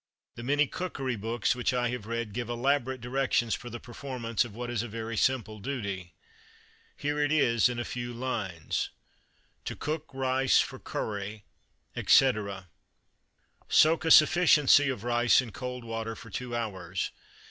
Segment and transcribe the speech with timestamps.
[0.33, 4.55] The many cookery books which I have read give elaborate directions for the performance, of
[4.55, 6.15] what is a very simple duty.
[6.97, 8.89] Here it is, in a few lines
[9.65, 11.43] To cook Rice for Curry,
[11.95, 12.69] etc.
[13.69, 17.11] Soak a sufficiency of rice in cold water for two hours.